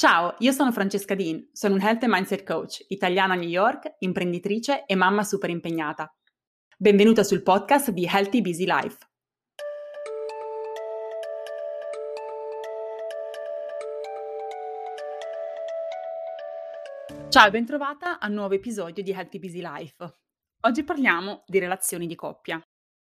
[0.00, 3.96] Ciao, io sono Francesca Dean, sono un Health and Mindset Coach, italiana a New York,
[3.98, 6.10] imprenditrice e mamma super impegnata.
[6.78, 8.96] Benvenuta sul podcast di Healthy Busy Life.
[17.28, 20.14] Ciao e bentrovata a un nuovo episodio di Healthy Busy Life.
[20.62, 22.58] Oggi parliamo di relazioni di coppia.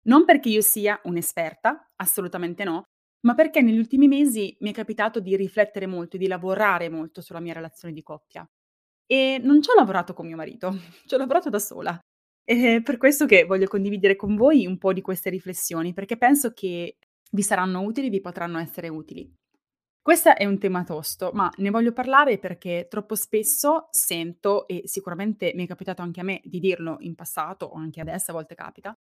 [0.05, 2.85] Non perché io sia un'esperta, assolutamente no,
[3.21, 7.21] ma perché negli ultimi mesi mi è capitato di riflettere molto e di lavorare molto
[7.21, 8.47] sulla mia relazione di coppia.
[9.05, 10.71] E non ci ho lavorato con mio marito,
[11.05, 11.99] ci ho lavorato da sola.
[12.43, 16.53] È per questo che voglio condividere con voi un po' di queste riflessioni, perché penso
[16.53, 16.97] che
[17.31, 19.31] vi saranno utili, vi potranno essere utili.
[20.01, 25.51] Questo è un tema tosto, ma ne voglio parlare perché troppo spesso sento, e sicuramente
[25.53, 28.55] mi è capitato anche a me di dirlo in passato, o anche adesso a volte
[28.55, 28.97] capita,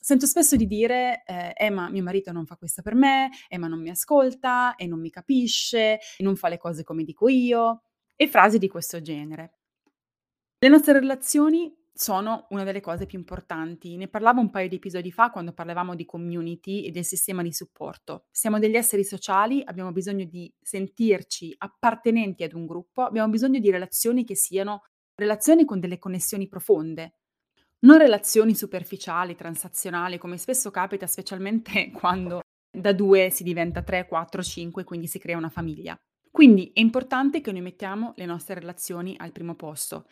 [0.00, 1.22] Sento spesso di dire,
[1.56, 5.00] "Eh, ma mio marito non fa questo per me, eh, non mi ascolta, e non
[5.00, 7.82] mi capisce, e non fa le cose come dico io",
[8.14, 9.52] e frasi di questo genere.
[10.58, 13.96] Le nostre relazioni sono una delle cose più importanti.
[13.96, 17.52] Ne parlavo un paio di episodi fa quando parlavamo di community e del sistema di
[17.52, 18.26] supporto.
[18.30, 23.70] Siamo degli esseri sociali, abbiamo bisogno di sentirci appartenenti ad un gruppo, abbiamo bisogno di
[23.70, 24.82] relazioni che siano
[25.14, 27.14] relazioni con delle connessioni profonde.
[27.78, 34.42] Non relazioni superficiali, transazionali, come spesso capita, specialmente quando da 2 si diventa 3, 4,
[34.42, 35.96] 5, quindi si crea una famiglia.
[36.30, 40.06] Quindi è importante che noi mettiamo le nostre relazioni al primo posto.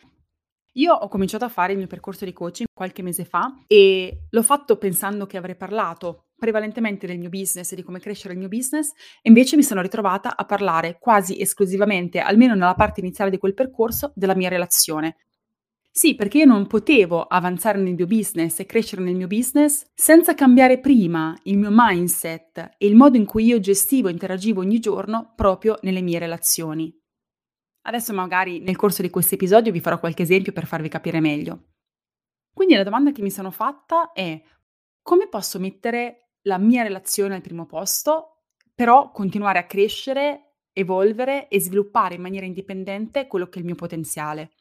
[0.73, 4.43] Io ho cominciato a fare il mio percorso di coaching qualche mese fa e l'ho
[4.43, 8.49] fatto pensando che avrei parlato prevalentemente del mio business e di come crescere il mio
[8.49, 8.89] business,
[9.21, 13.53] e invece mi sono ritrovata a parlare quasi esclusivamente, almeno nella parte iniziale di quel
[13.53, 15.15] percorso, della mia relazione,
[15.97, 20.33] sì, perché io non potevo avanzare nel mio business e crescere nel mio business senza
[20.33, 24.79] cambiare prima il mio mindset e il modo in cui io gestivo e interagivo ogni
[24.79, 26.93] giorno proprio nelle mie relazioni.
[27.83, 31.75] Adesso magari nel corso di questo episodio vi farò qualche esempio per farvi capire meglio.
[32.53, 34.43] Quindi la domanda che mi sono fatta è
[35.01, 38.41] come posso mettere la mia relazione al primo posto,
[38.73, 43.75] però continuare a crescere, evolvere e sviluppare in maniera indipendente quello che è il mio
[43.75, 44.54] potenziale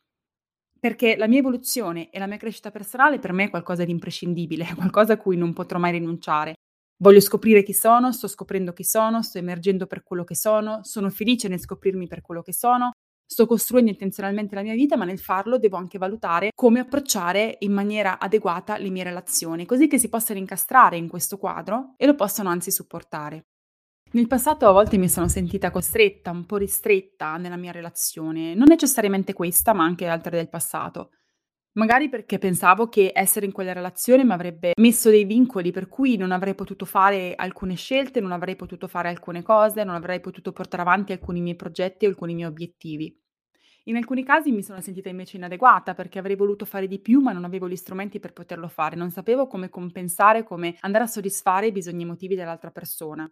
[0.84, 4.66] perché la mia evoluzione e la mia crescita personale per me è qualcosa di imprescindibile,
[4.76, 6.56] qualcosa a cui non potrò mai rinunciare.
[6.98, 11.08] Voglio scoprire chi sono, sto scoprendo chi sono, sto emergendo per quello che sono, sono
[11.08, 12.90] felice nel scoprirmi per quello che sono,
[13.26, 17.72] sto costruendo intenzionalmente la mia vita, ma nel farlo devo anche valutare come approcciare in
[17.72, 22.14] maniera adeguata le mie relazioni, così che si possano incastrare in questo quadro e lo
[22.14, 23.46] possano anzi supportare.
[24.14, 28.66] Nel passato a volte mi sono sentita costretta, un po' ristretta nella mia relazione, non
[28.68, 31.10] necessariamente questa, ma anche altre del passato.
[31.72, 36.16] Magari perché pensavo che essere in quella relazione mi avrebbe messo dei vincoli per cui
[36.16, 40.52] non avrei potuto fare alcune scelte, non avrei potuto fare alcune cose, non avrei potuto
[40.52, 43.20] portare avanti alcuni miei progetti o alcuni miei obiettivi.
[43.86, 47.32] In alcuni casi mi sono sentita invece inadeguata perché avrei voluto fare di più ma
[47.32, 51.66] non avevo gli strumenti per poterlo fare, non sapevo come compensare, come andare a soddisfare
[51.66, 53.28] i bisogni emotivi dell'altra persona.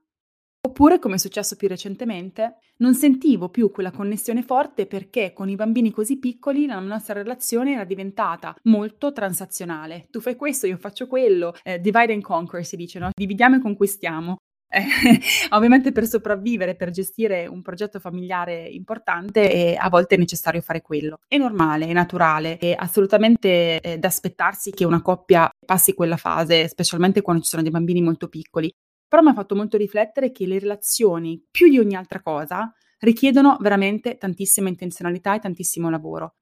[0.64, 5.56] Oppure, come è successo più recentemente, non sentivo più quella connessione forte perché con i
[5.56, 10.06] bambini così piccoli la nostra relazione era diventata molto transazionale.
[10.08, 13.10] Tu fai questo, io faccio quello, eh, divide and conquer si dice, no?
[13.12, 14.36] Dividiamo e conquistiamo.
[14.74, 15.20] Eh,
[15.50, 20.80] ovviamente per sopravvivere, per gestire un progetto familiare importante, eh, a volte è necessario fare
[20.80, 21.18] quello.
[21.28, 26.68] È normale, è naturale, è assolutamente eh, da aspettarsi che una coppia passi quella fase,
[26.68, 28.72] specialmente quando ci sono dei bambini molto piccoli
[29.12, 33.58] però mi ha fatto molto riflettere che le relazioni, più di ogni altra cosa, richiedono
[33.60, 36.36] veramente tantissima intenzionalità e tantissimo lavoro.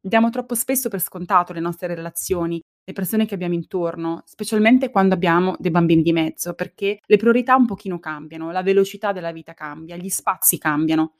[0.00, 5.14] Diamo troppo spesso per scontato le nostre relazioni, le persone che abbiamo intorno, specialmente quando
[5.14, 9.52] abbiamo dei bambini di mezzo, perché le priorità un pochino cambiano, la velocità della vita
[9.52, 11.14] cambia, gli spazi cambiano.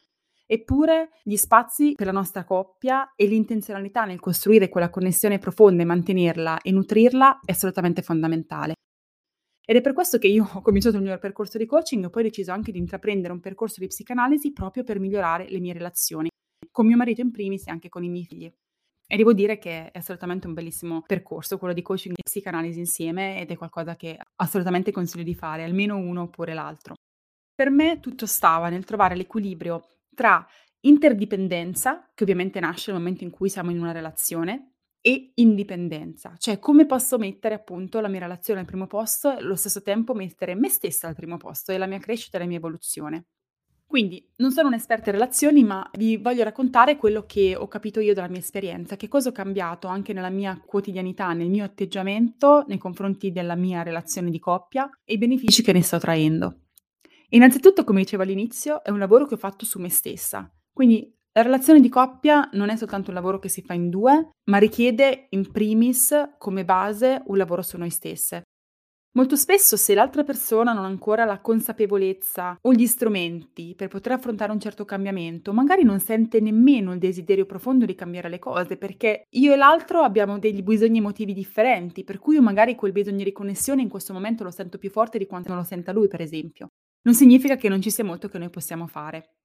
[0.46, 5.86] Eppure gli spazi per la nostra coppia e l'intenzionalità nel costruire quella connessione profonda e
[5.86, 8.74] mantenerla e nutrirla è assolutamente fondamentale.
[9.64, 12.22] Ed è per questo che io ho cominciato il mio percorso di coaching e poi
[12.22, 16.28] ho deciso anche di intraprendere un percorso di psicanalisi proprio per migliorare le mie relazioni,
[16.70, 18.52] con mio marito in primis e anche con i miei figli.
[19.06, 23.40] E devo dire che è assolutamente un bellissimo percorso, quello di coaching e psicanalisi insieme,
[23.40, 26.94] ed è qualcosa che assolutamente consiglio di fare, almeno uno oppure l'altro.
[27.54, 30.46] Per me tutto stava nel trovare l'equilibrio tra
[30.80, 34.71] interdipendenza, che ovviamente nasce nel momento in cui siamo in una relazione,
[35.02, 39.56] e indipendenza, cioè come posso mettere appunto la mia relazione al primo posto e allo
[39.56, 42.58] stesso tempo mettere me stessa al primo posto e la mia crescita e la mia
[42.58, 43.26] evoluzione.
[43.84, 48.14] Quindi non sono un'esperta in relazioni, ma vi voglio raccontare quello che ho capito io
[48.14, 52.78] dalla mia esperienza, che cosa ho cambiato anche nella mia quotidianità, nel mio atteggiamento nei
[52.78, 56.60] confronti della mia relazione di coppia e i benefici che ne sto traendo.
[57.30, 61.42] Innanzitutto, come dicevo all'inizio, è un lavoro che ho fatto su me stessa, Quindi la
[61.42, 65.28] relazione di coppia non è soltanto un lavoro che si fa in 2, ma richiede
[65.30, 68.42] in primis come base un lavoro su noi stesse.
[69.14, 74.12] Molto spesso se l'altra persona non ha ancora la consapevolezza o gli strumenti per poter
[74.12, 78.76] affrontare un certo cambiamento, magari non sente nemmeno il desiderio profondo di cambiare le cose,
[78.76, 83.24] perché io e l'altro abbiamo degli bisogni emotivi differenti, per cui io magari quel bisogno
[83.24, 86.08] di connessione in questo momento lo sento più forte di quanto non lo senta lui,
[86.08, 86.68] per esempio.
[87.02, 89.41] Non significa che non ci sia molto che noi possiamo fare.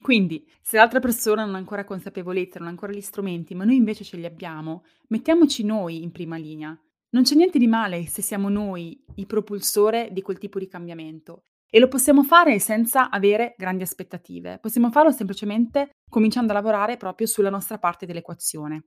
[0.00, 3.76] Quindi, se l'altra persona non ha ancora consapevolezza, non ha ancora gli strumenti, ma noi
[3.76, 6.78] invece ce li abbiamo, mettiamoci noi in prima linea.
[7.10, 11.44] Non c'è niente di male se siamo noi il propulsore di quel tipo di cambiamento
[11.70, 14.58] e lo possiamo fare senza avere grandi aspettative.
[14.60, 18.84] Possiamo farlo semplicemente cominciando a lavorare proprio sulla nostra parte dell'equazione.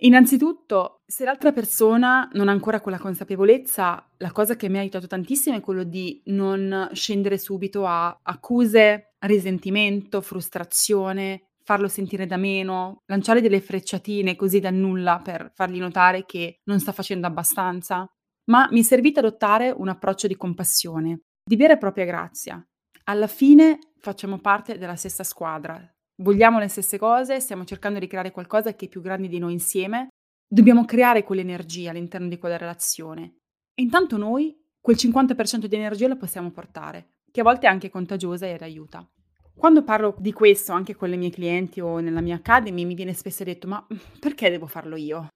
[0.00, 5.08] Innanzitutto, se l'altra persona non ha ancora quella consapevolezza, la cosa che mi ha aiutato
[5.08, 13.02] tantissimo è quello di non scendere subito a accuse, risentimento, frustrazione, farlo sentire da meno,
[13.06, 18.06] lanciare delle frecciatine così da nulla per fargli notare che non sta facendo abbastanza,
[18.50, 22.62] ma mi è servito adottare un approccio di compassione, di vera e propria grazia.
[23.04, 25.78] Alla fine facciamo parte della stessa squadra,
[26.22, 29.52] vogliamo le stesse cose, stiamo cercando di creare qualcosa che è più grande di noi
[29.52, 30.08] insieme,
[30.46, 33.40] dobbiamo creare quell'energia all'interno di quella relazione.
[33.74, 37.88] E intanto noi quel 50% di energia la possiamo portare, che a volte è anche
[37.88, 39.08] contagiosa ed aiuta.
[39.54, 43.14] Quando parlo di questo anche con le mie clienti o nella mia academy mi viene
[43.14, 43.86] spesso detto ma
[44.18, 45.28] perché devo farlo io?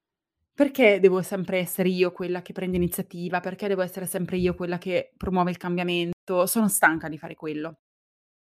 [0.53, 3.39] Perché devo sempre essere io quella che prende iniziativa?
[3.39, 6.45] Perché devo essere sempre io quella che promuove il cambiamento?
[6.45, 7.75] Sono stanca di fare quello.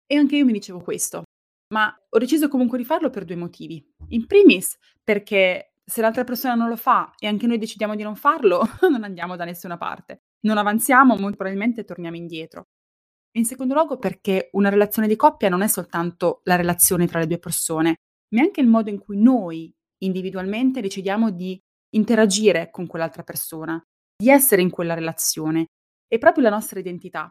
[0.05, 1.23] E anche io mi dicevo questo,
[1.73, 3.83] ma ho deciso comunque di farlo per due motivi.
[4.09, 8.15] In primis, perché se l'altra persona non lo fa e anche noi decidiamo di non
[8.15, 10.21] farlo, non andiamo da nessuna parte.
[10.41, 12.67] Non avanziamo, molto probabilmente torniamo indietro.
[13.37, 17.27] In secondo luogo perché una relazione di coppia non è soltanto la relazione tra le
[17.27, 17.95] due persone,
[18.33, 21.59] ma è anche il modo in cui noi individualmente decidiamo di
[21.95, 23.81] interagire con quell'altra persona,
[24.15, 25.65] di essere in quella relazione.
[26.07, 27.29] È proprio la nostra identità.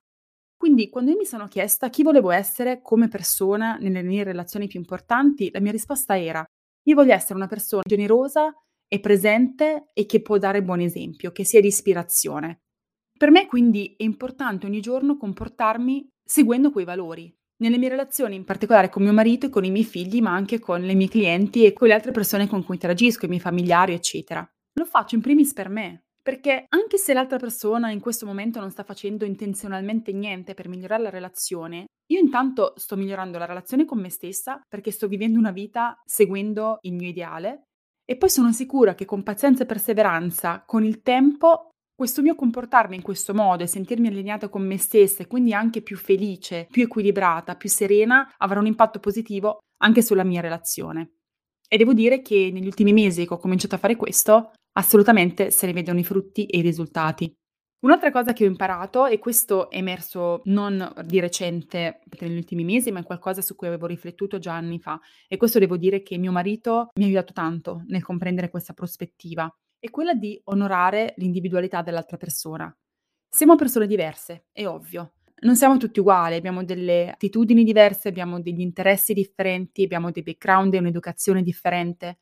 [0.56, 4.78] Quindi quando io mi sono chiesta chi volevo essere come persona nelle mie relazioni più
[4.78, 6.44] importanti, la mia risposta era
[6.88, 8.52] io voglio essere una persona generosa
[8.88, 12.60] e presente e che può dare buon esempio, che sia di ispirazione.
[13.18, 17.34] Per me quindi è importante ogni giorno comportarmi seguendo quei valori.
[17.56, 20.60] Nelle mie relazioni, in particolare con mio marito e con i miei figli, ma anche
[20.60, 23.92] con le mie clienti e con le altre persone con cui interagisco, i miei familiari,
[23.92, 24.48] eccetera.
[24.74, 28.70] Lo faccio in primis per me, perché anche se l'altra persona in questo momento non
[28.70, 33.98] sta facendo intenzionalmente niente per migliorare la relazione, io intanto sto migliorando la relazione con
[33.98, 37.64] me stessa perché sto vivendo una vita seguendo il mio ideale
[38.04, 42.94] e poi sono sicura che con pazienza e perseveranza, con il tempo, questo mio comportarmi
[42.94, 46.84] in questo modo e sentirmi allineata con me stessa e quindi anche più felice, più
[46.84, 51.14] equilibrata, più serena, avrà un impatto positivo anche sulla mia relazione.
[51.66, 55.66] E devo dire che negli ultimi mesi che ho cominciato a fare questo, assolutamente se
[55.66, 57.32] ne vedono i frutti e i risultati.
[57.80, 62.92] Un'altra cosa che ho imparato, e questo è emerso non di recente negli ultimi mesi,
[62.92, 66.16] ma è qualcosa su cui avevo riflettuto già anni fa, e questo devo dire che
[66.16, 71.82] mio marito mi ha aiutato tanto nel comprendere questa prospettiva è quella di onorare l'individualità
[71.82, 72.74] dell'altra persona.
[73.28, 75.12] Siamo persone diverse, è ovvio.
[75.40, 80.74] Non siamo tutti uguali, abbiamo delle attitudini diverse, abbiamo degli interessi differenti, abbiamo dei background
[80.74, 82.18] e un'educazione differente.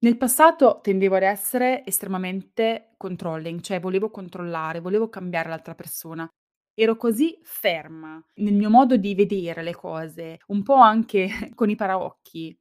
[0.00, 6.28] Nel passato tendevo ad essere estremamente controlling, cioè volevo controllare, volevo cambiare l'altra persona.
[6.74, 11.76] Ero così ferma nel mio modo di vedere le cose, un po' anche con i
[11.76, 12.58] paraocchi,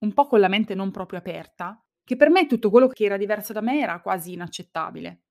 [0.00, 3.16] un po' con la mente non proprio aperta, che per me tutto quello che era
[3.16, 5.22] diverso da me era quasi inaccettabile.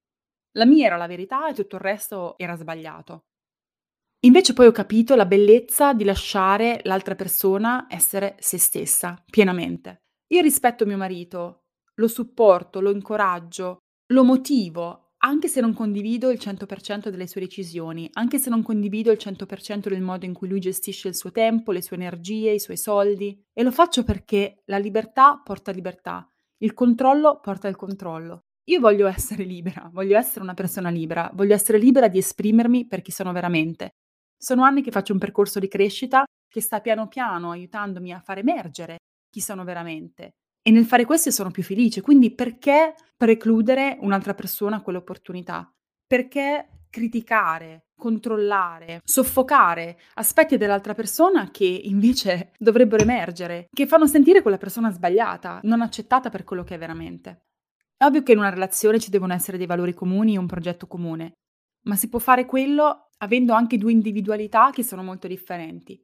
[0.53, 3.25] La mia era la verità e tutto il resto era sbagliato.
[4.25, 10.03] Invece poi ho capito la bellezza di lasciare l'altra persona essere se stessa, pienamente.
[10.27, 11.65] Io rispetto mio marito,
[11.96, 13.80] lo supporto, lo incoraggio,
[14.13, 19.12] lo motivo, anche se non condivido il 100% delle sue decisioni, anche se non condivido
[19.12, 22.60] il 100% del modo in cui lui gestisce il suo tempo, le sue energie, i
[22.60, 23.42] suoi soldi.
[23.53, 26.33] E lo faccio perché la libertà porta libertà
[26.63, 28.46] il controllo porta al controllo.
[28.70, 33.01] Io voglio essere libera, voglio essere una persona libera, voglio essere libera di esprimermi per
[33.01, 33.96] chi sono veramente.
[34.38, 38.38] Sono anni che faccio un percorso di crescita che sta piano piano aiutandomi a far
[38.38, 38.98] emergere
[39.29, 40.36] chi sono veramente.
[40.62, 42.01] E nel fare questo sono più felice.
[42.01, 45.70] Quindi perché precludere un'altra persona quell'opportunità?
[46.08, 54.60] Perché criticare, controllare, soffocare aspetti dell'altra persona che invece dovrebbero emergere, che fanno sentire quella
[54.60, 57.46] persona sbagliata, non accettata per quello che è veramente.
[57.98, 60.86] È ovvio che in una relazione ci devono essere dei valori comuni e un progetto
[60.86, 61.32] comune,
[61.86, 66.00] ma si può fare quello avendo anche due individualità che sono molto differenti.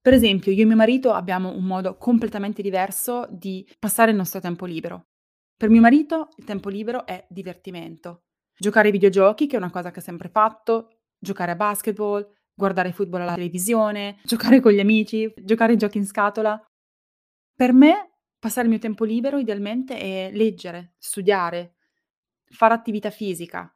[0.00, 4.40] Per esempio, io e mio marito abbiamo un modo completamente diverso di passare il nostro
[4.40, 5.08] tempo libero.
[5.54, 8.22] Per mio marito il tempo libero è divertimento.
[8.56, 12.92] Giocare ai videogiochi, che è una cosa che ha sempre fatto, giocare a basketball, guardare
[12.92, 16.62] football alla televisione, giocare con gli amici, giocare ai giochi in scatola.
[17.54, 21.76] Per me passare il mio tempo libero idealmente è leggere, studiare,
[22.44, 23.74] fare attività fisica.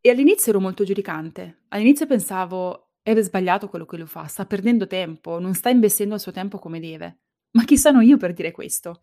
[0.00, 1.64] E all'inizio ero molto giudicante.
[1.68, 6.20] All'inizio pensavo è sbagliato quello che lui fa, sta perdendo tempo, non sta investendo il
[6.20, 7.20] suo tempo come deve.
[7.52, 9.00] Ma chi sono io per dire questo?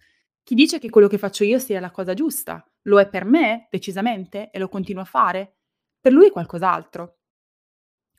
[0.52, 2.70] Chi dice che quello che faccio io sia la cosa giusta?
[2.82, 5.60] Lo è per me, decisamente, e lo continuo a fare?
[5.98, 7.20] Per lui è qualcos'altro.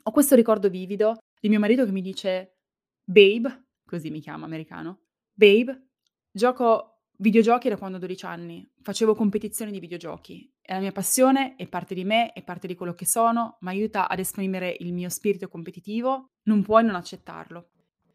[0.04, 2.56] Ho questo ricordo vivido di mio marito che mi dice,
[3.04, 5.00] Babe, così mi chiama americano,
[5.34, 5.90] Babe,
[6.30, 11.56] gioco videogiochi da quando ho 12 anni, facevo competizioni di videogiochi è la mia passione,
[11.56, 14.94] è parte di me, è parte di quello che sono, mi aiuta ad esprimere il
[14.94, 17.72] mio spirito competitivo, non puoi non accettarlo.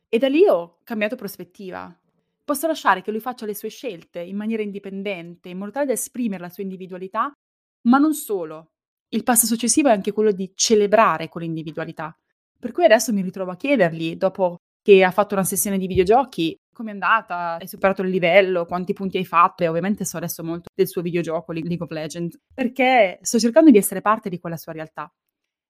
[0.10, 1.96] E da lì ho cambiato prospettiva.
[2.48, 5.92] Posso lasciare che lui faccia le sue scelte in maniera indipendente, in modo tale da
[5.92, 7.30] esprimere la sua individualità,
[7.90, 8.72] ma non solo.
[9.10, 12.18] Il passo successivo è anche quello di celebrare quell'individualità.
[12.58, 16.56] Per cui adesso mi ritrovo a chiedergli, dopo che ha fatto una sessione di videogiochi,
[16.74, 17.58] come è andata?
[17.60, 18.66] Hai superato il livello?
[18.66, 19.64] Quanti punti hai fatto?
[19.64, 23.78] E ovviamente so adesso molto del suo videogioco League of Legends, perché sto cercando di
[23.78, 25.14] essere parte di quella sua realtà.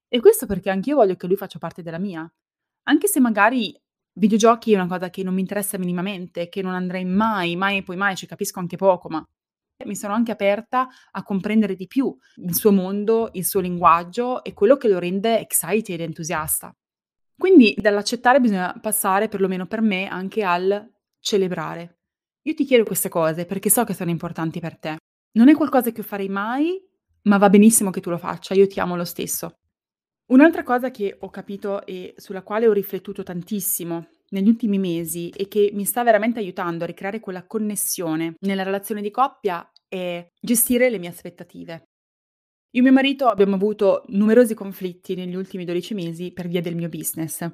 [0.08, 2.32] E questo perché anch'io voglio che lui faccia parte della mia.
[2.84, 3.76] Anche se magari
[4.18, 7.84] videogiochi è una cosa che non mi interessa minimamente, che non andrei mai, mai e
[7.84, 9.24] poi mai, ci capisco anche poco, ma
[9.86, 14.54] mi sono anche aperta a comprendere di più il suo mondo, il suo linguaggio e
[14.54, 16.72] quello che lo rende excited, entusiasta.
[17.38, 22.00] Quindi dall'accettare bisogna passare, perlomeno per me, anche al celebrare.
[22.44, 24.98] Io ti chiedo queste cose perché so che sono importanti per te.
[25.34, 26.82] Non è qualcosa che farei mai,
[27.24, 29.58] ma va benissimo che tu lo faccia, io ti amo lo stesso.
[30.28, 35.48] Un'altra cosa che ho capito e sulla quale ho riflettuto tantissimo negli ultimi mesi e
[35.48, 40.90] che mi sta veramente aiutando a ricreare quella connessione nella relazione di coppia è gestire
[40.90, 41.88] le mie aspettative.
[42.72, 46.76] Io e mio marito abbiamo avuto numerosi conflitti negli ultimi 12 mesi per via del
[46.76, 47.50] mio business.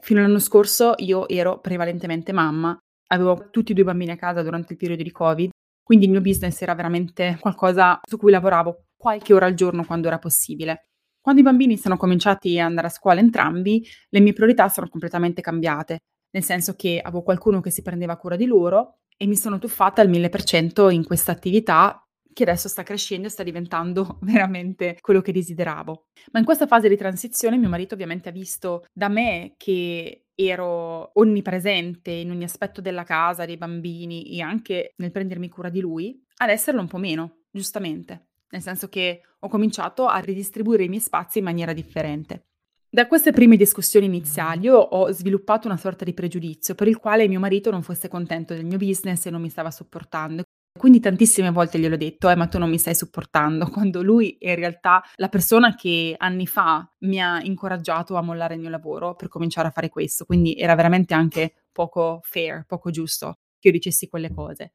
[0.00, 2.74] Fino all'anno scorso io ero prevalentemente mamma,
[3.08, 5.50] avevo tutti e due bambini a casa durante il periodo di Covid,
[5.82, 10.06] quindi il mio business era veramente qualcosa su cui lavoravo qualche ora al giorno quando
[10.06, 10.86] era possibile.
[11.22, 15.40] Quando i bambini sono cominciati ad andare a scuola entrambi, le mie priorità sono completamente
[15.40, 16.00] cambiate,
[16.32, 20.02] nel senso che avevo qualcuno che si prendeva cura di loro e mi sono tuffata
[20.02, 25.30] al 1000% in questa attività che adesso sta crescendo e sta diventando veramente quello che
[25.30, 26.06] desideravo.
[26.32, 31.12] Ma in questa fase di transizione mio marito ovviamente ha visto da me che ero
[31.20, 36.20] onnipresente in ogni aspetto della casa, dei bambini e anche nel prendermi cura di lui,
[36.38, 38.30] ad esserlo un po' meno, giustamente.
[38.52, 42.46] Nel senso che ho cominciato a ridistribuire i miei spazi in maniera differente.
[42.88, 47.40] Da queste prime discussioni iniziali ho sviluppato una sorta di pregiudizio per il quale mio
[47.40, 50.42] marito non fosse contento del mio business e non mi stava supportando
[50.78, 54.50] quindi tantissime volte gliel'ho detto: "Eh, ma tu non mi stai supportando", quando lui è
[54.50, 59.14] in realtà la persona che anni fa mi ha incoraggiato a mollare il mio lavoro
[59.14, 63.72] per cominciare a fare questo, quindi era veramente anche poco fair, poco giusto che io
[63.74, 64.72] dicessi quelle cose.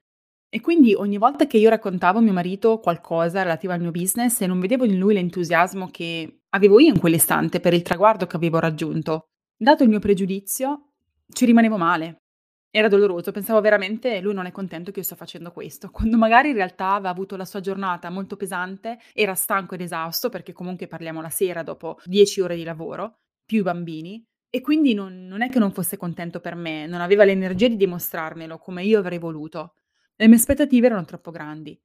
[0.50, 4.40] E quindi ogni volta che io raccontavo a mio marito qualcosa relativo al mio business
[4.40, 8.38] e non vedevo in lui l'entusiasmo che avevo io in quell'istante per il traguardo che
[8.38, 9.28] avevo raggiunto,
[9.58, 10.94] dato il mio pregiudizio,
[11.30, 12.22] ci rimanevo male.
[12.70, 16.50] Era doloroso, pensavo veramente lui non è contento che io sto facendo questo, quando magari
[16.50, 20.88] in realtà aveva avuto la sua giornata molto pesante, era stanco ed esausto perché comunque
[20.88, 25.42] parliamo la sera dopo 10 ore di lavoro, più i bambini, e quindi non, non
[25.42, 29.18] è che non fosse contento per me, non aveva l'energia di dimostrarmelo come io avrei
[29.18, 29.74] voluto.
[30.20, 31.80] Le mie aspettative erano troppo grandi.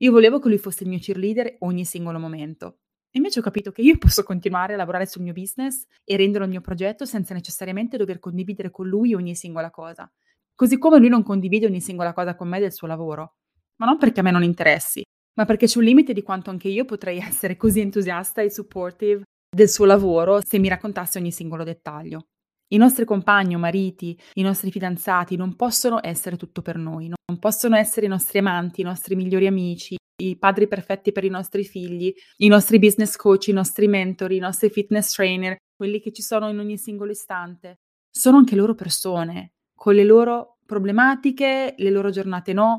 [0.00, 2.80] Io volevo che lui fosse il mio cheerleader ogni singolo momento.
[3.12, 6.50] Invece ho capito che io posso continuare a lavorare sul mio business e rendere il
[6.50, 10.10] mio progetto senza necessariamente dover condividere con lui ogni singola cosa.
[10.54, 13.36] Così come lui non condivide ogni singola cosa con me del suo lavoro.
[13.76, 15.02] Ma non perché a me non interessi,
[15.38, 19.22] ma perché c'è un limite di quanto anche io potrei essere così entusiasta e supportive
[19.48, 22.26] del suo lavoro se mi raccontasse ogni singolo dettaglio.
[22.70, 27.38] I nostri compagni o mariti, i nostri fidanzati non possono essere tutto per noi, non
[27.38, 31.64] possono essere i nostri amanti, i nostri migliori amici, i padri perfetti per i nostri
[31.64, 36.20] figli, i nostri business coach, i nostri mentori, i nostri fitness trainer, quelli che ci
[36.20, 37.76] sono in ogni singolo istante.
[38.10, 42.78] Sono anche loro persone con le loro problematiche, le loro giornate no.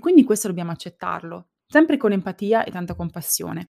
[0.00, 3.66] Quindi questo dobbiamo accettarlo, sempre con empatia e tanta compassione.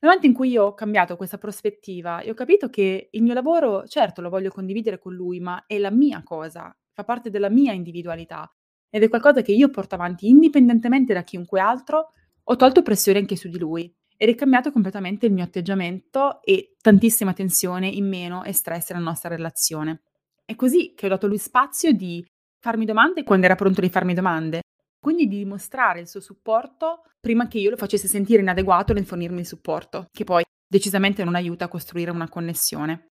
[0.00, 3.34] Nel momento in cui io ho cambiato questa prospettiva e ho capito che il mio
[3.34, 7.48] lavoro, certo, lo voglio condividere con lui, ma è la mia cosa, fa parte della
[7.48, 8.48] mia individualità
[8.90, 12.12] ed è qualcosa che io porto avanti indipendentemente da chiunque altro,
[12.44, 16.76] ho tolto pressione anche su di lui ed è cambiato completamente il mio atteggiamento e
[16.80, 20.02] tantissima tensione in meno e stress nella nostra relazione.
[20.44, 22.24] È così che ho dato lui spazio di
[22.60, 24.62] farmi domande quando era pronto di farmi domande,
[24.98, 29.40] quindi di dimostrare il suo supporto prima che io lo facessi sentire inadeguato nel fornirmi
[29.40, 33.08] il supporto, che poi decisamente non aiuta a costruire una connessione.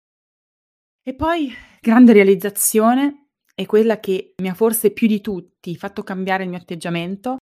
[1.03, 6.43] E poi, grande realizzazione è quella che mi ha forse più di tutti fatto cambiare
[6.43, 7.37] il mio atteggiamento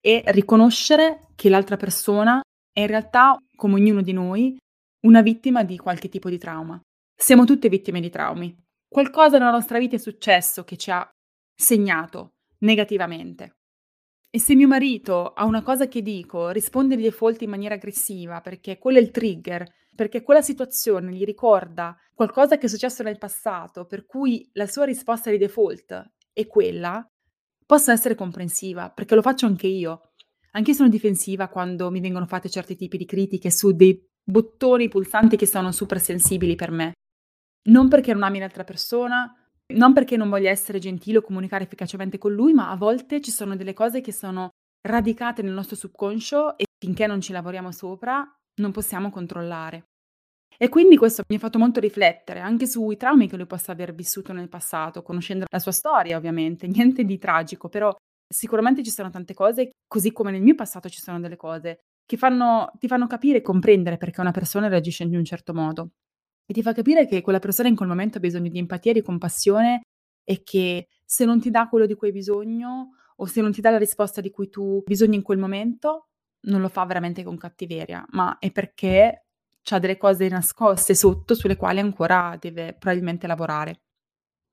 [0.00, 2.40] e riconoscere che l'altra persona
[2.72, 4.56] è in realtà, come ognuno di noi,
[5.06, 6.80] una vittima di qualche tipo di trauma.
[7.14, 8.56] Siamo tutte vittime di traumi.
[8.88, 11.08] Qualcosa nella nostra vita è successo che ci ha
[11.54, 12.30] segnato
[12.60, 13.52] negativamente.
[14.32, 18.40] E se mio marito a una cosa che dico risponde di default in maniera aggressiva
[18.40, 23.18] perché quello è il trigger, perché quella situazione gli ricorda qualcosa che è successo nel
[23.18, 27.04] passato, per cui la sua risposta di default è quella,
[27.66, 30.12] posso essere comprensiva, perché lo faccio anche io.
[30.52, 34.88] Anche io sono difensiva quando mi vengono fatte certi tipi di critiche su dei bottoni
[34.88, 36.92] pulsanti che sono super sensibili per me.
[37.62, 39.34] Non perché non ami l'altra persona,
[39.72, 43.30] non perché non voglia essere gentile o comunicare efficacemente con lui, ma a volte ci
[43.30, 44.50] sono delle cose che sono
[44.86, 48.26] radicate nel nostro subconscio e finché non ci lavoriamo sopra
[48.60, 49.84] non possiamo controllare.
[50.56, 53.94] E quindi questo mi ha fatto molto riflettere anche sui traumi che lui possa aver
[53.94, 57.94] vissuto nel passato, conoscendo la sua storia ovviamente, niente di tragico, però
[58.28, 62.16] sicuramente ci sono tante cose, così come nel mio passato ci sono delle cose che
[62.16, 65.90] fanno, ti fanno capire e comprendere perché una persona reagisce in un certo modo
[66.50, 69.02] e ti fa capire che quella persona in quel momento ha bisogno di empatia di
[69.02, 69.82] compassione
[70.24, 73.60] e che se non ti dà quello di cui hai bisogno o se non ti
[73.60, 76.08] dà la risposta di cui tu bisogni in quel momento,
[76.48, 79.26] non lo fa veramente con cattiveria, ma è perché
[79.70, 83.82] ha delle cose nascoste sotto sulle quali ancora deve probabilmente lavorare.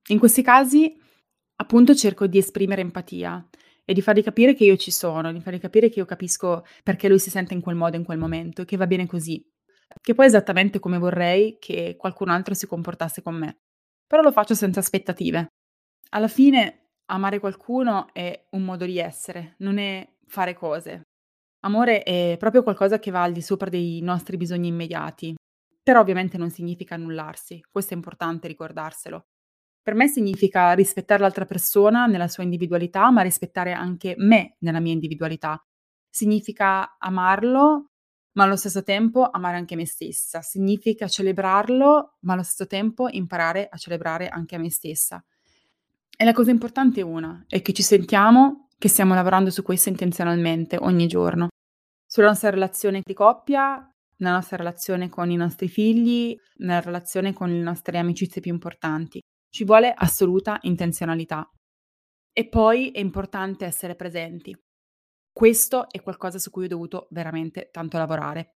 [0.09, 0.95] In questi casi,
[1.55, 3.43] appunto, cerco di esprimere empatia
[3.83, 7.09] e di fargli capire che io ci sono, di fargli capire che io capisco perché
[7.09, 9.43] lui si sente in quel modo in quel momento e che va bene così
[10.01, 13.57] che poi è esattamente come vorrei che qualcun altro si comportasse con me.
[14.05, 15.47] Però lo faccio senza aspettative.
[16.09, 21.01] Alla fine amare qualcuno è un modo di essere, non è fare cose.
[21.61, 25.35] Amore è proprio qualcosa che va al di sopra dei nostri bisogni immediati.
[25.81, 29.23] Però ovviamente non significa annullarsi, questo è importante ricordarselo.
[29.81, 34.91] Per me significa rispettare l'altra persona nella sua individualità, ma rispettare anche me nella mia
[34.91, 35.57] individualità.
[36.09, 37.86] Significa amarlo
[38.37, 40.41] ma allo stesso tempo amare anche me stessa.
[40.41, 45.23] Significa celebrarlo, ma allo stesso tempo imparare a celebrare anche me stessa.
[46.15, 49.89] E la cosa importante è una, è che ci sentiamo che stiamo lavorando su questo
[49.89, 51.47] intenzionalmente ogni giorno.
[52.05, 57.49] Sulla nostra relazione di coppia, nella nostra relazione con i nostri figli, nella relazione con
[57.49, 59.19] le nostre amicizie più importanti.
[59.49, 61.49] Ci vuole assoluta intenzionalità.
[62.31, 64.55] E poi è importante essere presenti.
[65.37, 68.55] Questo è qualcosa su cui ho dovuto veramente tanto lavorare.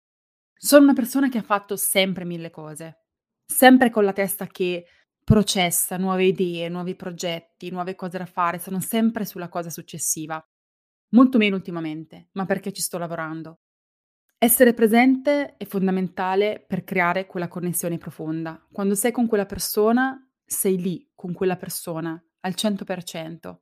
[0.54, 3.02] Sono una persona che ha fatto sempre mille cose,
[3.44, 4.86] sempre con la testa che
[5.22, 10.42] processa nuove idee, nuovi progetti, nuove cose da fare, sono sempre sulla cosa successiva.
[11.10, 13.58] Molto meno ultimamente, ma perché ci sto lavorando.
[14.38, 18.66] Essere presente è fondamentale per creare quella connessione profonda.
[18.72, 23.58] Quando sei con quella persona, sei lì con quella persona al 100%.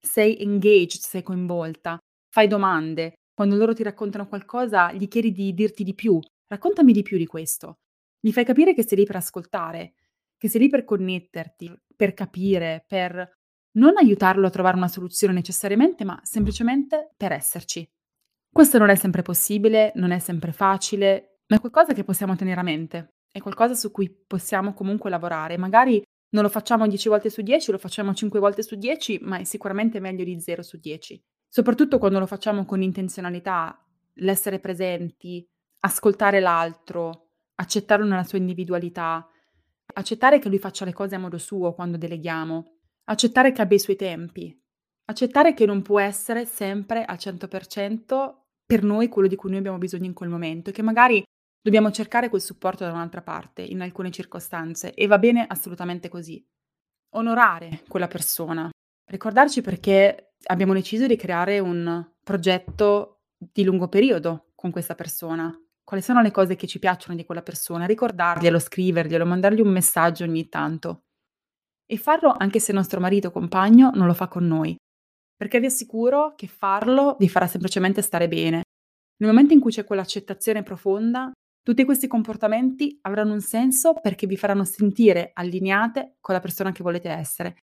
[0.00, 2.00] Sei engaged, sei coinvolta,
[2.36, 7.00] fai domande, quando loro ti raccontano qualcosa gli chiedi di dirti di più, raccontami di
[7.00, 7.78] più di questo.
[8.20, 9.94] Gli fai capire che sei lì per ascoltare,
[10.36, 13.32] che sei lì per connetterti, per capire, per
[13.78, 17.88] non aiutarlo a trovare una soluzione necessariamente, ma semplicemente per esserci.
[18.52, 22.60] Questo non è sempre possibile, non è sempre facile, ma è qualcosa che possiamo tenere
[22.60, 25.56] a mente, è qualcosa su cui possiamo comunque lavorare.
[25.56, 26.02] Magari
[26.34, 29.44] non lo facciamo 10 volte su 10, lo facciamo 5 volte su 10, ma è
[29.44, 31.18] sicuramente meglio di 0 su 10.
[31.48, 33.78] Soprattutto quando lo facciamo con intenzionalità,
[34.14, 35.46] l'essere presenti,
[35.80, 39.28] ascoltare l'altro, accettarlo nella sua individualità,
[39.94, 43.80] accettare che lui faccia le cose a modo suo quando deleghiamo, accettare che abbia i
[43.80, 44.58] suoi tempi,
[45.06, 49.78] accettare che non può essere sempre al 100% per noi quello di cui noi abbiamo
[49.78, 51.22] bisogno in quel momento e che magari
[51.60, 56.44] dobbiamo cercare quel supporto da un'altra parte in alcune circostanze e va bene assolutamente così.
[57.14, 58.68] Onorare quella persona,
[59.08, 65.54] ricordarci perché abbiamo deciso di creare un progetto di lungo periodo con questa persona.
[65.84, 67.86] Quali sono le cose che ci piacciono di quella persona?
[67.86, 71.04] Ricordarglielo, scriverglielo, mandargli un messaggio ogni tanto.
[71.86, 74.76] E farlo anche se il nostro marito o compagno non lo fa con noi.
[75.36, 78.62] Perché vi assicuro che farlo vi farà semplicemente stare bene.
[79.18, 81.30] Nel momento in cui c'è quell'accettazione profonda,
[81.62, 86.82] tutti questi comportamenti avranno un senso perché vi faranno sentire allineate con la persona che
[86.82, 87.56] volete essere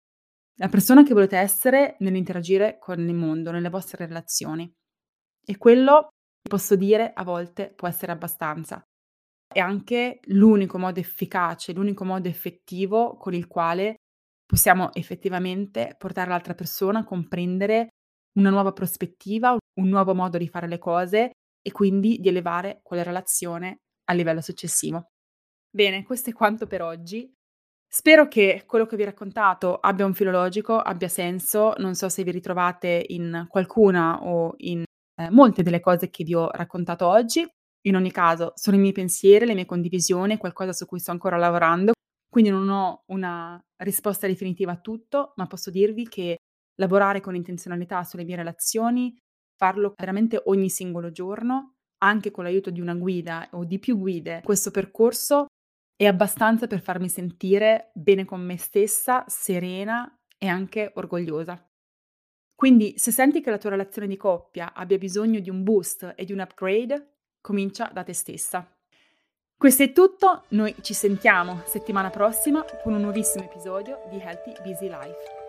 [0.55, 4.71] la persona che volete essere nell'interagire con il mondo, nelle vostre relazioni.
[5.45, 6.09] E quello,
[6.47, 8.81] posso dire, a volte può essere abbastanza.
[9.47, 13.95] È anche l'unico modo efficace, l'unico modo effettivo con il quale
[14.45, 17.89] possiamo effettivamente portare l'altra persona a comprendere
[18.37, 23.03] una nuova prospettiva, un nuovo modo di fare le cose e quindi di elevare quella
[23.03, 25.07] relazione a livello successivo.
[25.69, 27.31] Bene, questo è quanto per oggi.
[27.95, 31.75] Spero che quello che vi ho raccontato abbia un filo logico, abbia senso.
[31.77, 36.33] Non so se vi ritrovate in qualcuna o in eh, molte delle cose che vi
[36.33, 37.47] ho raccontato oggi.
[37.85, 41.37] In ogni caso, sono i miei pensieri, le mie condivisioni, qualcosa su cui sto ancora
[41.37, 41.91] lavorando.
[42.27, 46.37] Quindi non ho una risposta definitiva a tutto, ma posso dirvi che
[46.79, 49.15] lavorare con intenzionalità sulle mie relazioni,
[49.55, 54.41] farlo veramente ogni singolo giorno, anche con l'aiuto di una guida o di più guide,
[54.43, 55.45] questo percorso
[55.95, 61.65] è abbastanza per farmi sentire bene con me stessa, serena e anche orgogliosa.
[62.55, 66.25] Quindi se senti che la tua relazione di coppia abbia bisogno di un boost e
[66.25, 68.67] di un upgrade, comincia da te stessa.
[69.57, 74.89] Questo è tutto, noi ci sentiamo settimana prossima con un nuovissimo episodio di Healthy Busy
[74.89, 75.42] Life.